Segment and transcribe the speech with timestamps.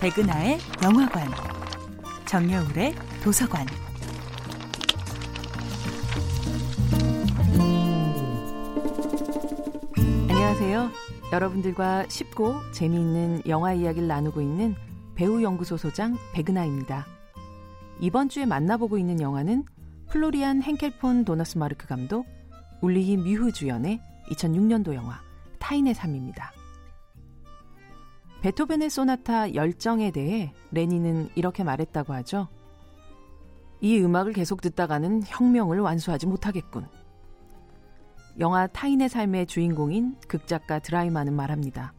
[0.00, 1.26] 백은하의 영화관,
[2.24, 3.66] 정여울의 도서관.
[10.28, 10.90] 안녕하세요.
[11.32, 14.76] 여러분들과 쉽고 재미있는 영화 이야기를 나누고 있는
[15.16, 17.04] 배우 연구소 소장 백은하입니다.
[17.98, 19.64] 이번 주에 만나보고 있는 영화는
[20.10, 22.24] 플로리안 henkel폰 도너스 마르크 감독,
[22.82, 25.20] 울리히 뮤흐 주연의 2006년도 영화
[25.58, 26.52] 타인의 삶입니다.
[28.42, 32.48] 베토벤의 소나타 열정에 대해 레니는 이렇게 말했다고 하죠.
[33.80, 36.86] 이 음악을 계속 듣다가는 혁명을 완수하지 못하겠군.
[38.38, 41.92] 영화 타인의 삶의 주인공인 극작가 드라이만은 말합니다.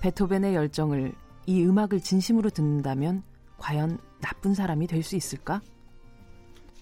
[0.00, 1.12] 베토벤의 열정을
[1.46, 3.24] 이 음악을 진심으로 듣는다면
[3.58, 5.60] 과연 나쁜 사람이 될 수 있을까?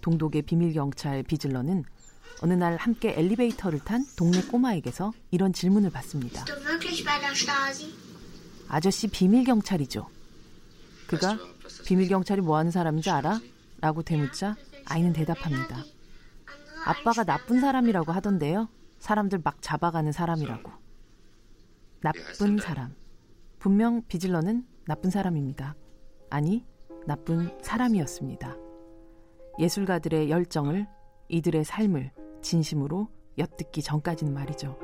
[0.03, 1.85] 동독의 비밀 경찰 비즐러는
[2.43, 6.45] 어느 날 함께 엘리베이터를 탄 동네 꼬마에게서 이런 질문을 받습니다.
[8.69, 10.09] 아저씨 비밀 경찰이죠.
[11.07, 11.39] 그가
[11.85, 13.41] 비밀 경찰이 뭐 하는 사람인지 알아?
[13.81, 15.85] 라고 되묻자 아이는 대답합니다.
[16.85, 18.69] 아빠가 나쁜 사람이라고 하던데요.
[18.99, 20.71] 사람들 막 잡아가는 사람이라고.
[22.01, 22.95] 나쁜 사람.
[23.59, 25.75] 분명 비즐러는 나쁜 사람입니다.
[26.31, 26.65] 아니,
[27.07, 28.57] 나쁜 사람이었습니다.
[29.59, 30.87] 예술가들의 열정을,
[31.29, 34.79] 이들의 삶을 진심으로 엿듣기 전까지는 말이죠.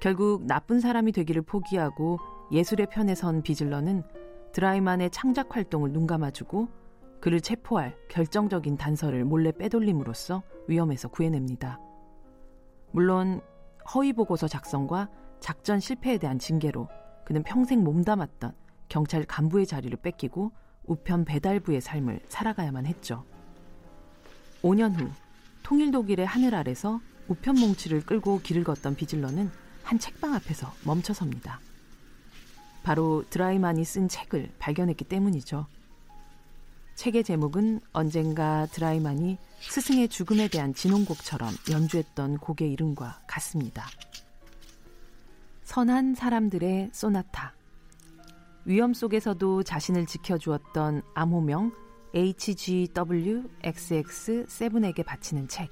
[0.00, 2.18] 결국 나쁜 사람이 되기를 포기하고
[2.52, 4.02] 예술의 편에 선 비즐러는
[4.52, 6.68] 드라이만의 창작 활동을 눈감아주고
[7.20, 11.80] 그를 체포할 결정적인 단서를 몰래 빼돌림으로써 위험에서 구해냅니다.
[12.92, 13.40] 물론
[13.94, 15.08] 허위 보고서 작성과
[15.40, 16.88] 작전 실패에 대한 징계로
[17.24, 18.52] 그는 평생 몸담았던
[18.88, 20.52] 경찰 간부의 자리를 뺏기고
[20.84, 23.24] 우편 배달부의 삶을 살아가야만 했죠.
[24.62, 25.10] 5년 후
[25.66, 29.50] 통일 독일의 하늘 아래서 우편 몽치를 끌고 길을 걷던 비즐러는
[29.82, 31.58] 한 책방 앞에서 멈춰섭니다.
[32.84, 35.66] 바로 드라이만이 쓴 책을 발견했기 때문이죠.
[36.94, 43.88] 책의 제목은 언젠가 드라이만이 스승의 죽음에 대한 진홍곡처럼 연주했던 곡의 이름과 같습니다.
[45.64, 47.54] 선한 사람들의 소나타.
[48.66, 51.72] 위험 속에서도 자신을 지켜주었던 암호명
[52.16, 55.70] HGWXX7에게 바치는 책.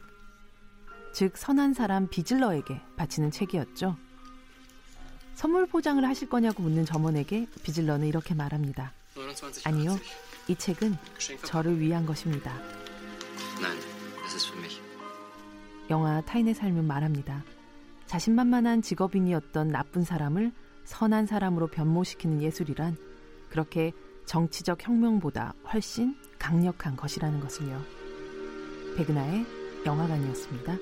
[1.14, 3.96] 즉, 선한 사람 비즐러에게 바치는 책이었죠.
[5.34, 8.92] 선물 포장을 하실 거냐고 묻는 점원에게 비즐러는 이렇게 말합니다.
[9.64, 9.96] 아니요,
[10.46, 10.98] 이 책은
[11.44, 12.52] 저를 위한 것입니다.
[15.88, 17.42] 영화 타인의 삶은 말합니다.
[18.06, 20.52] 자신만만한 직업인이었던 나쁜 사람을
[20.84, 22.98] 선한 사람으로 변모시키는 예술이란
[23.48, 23.92] 그렇게
[24.26, 27.80] 정치적 혁명보다 훨씬 강력한 것이라는 것을요.
[28.98, 29.46] 백은하의
[29.86, 30.76] 영화관이었습니다.